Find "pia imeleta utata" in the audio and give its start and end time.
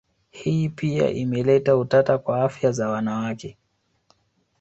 0.69-2.17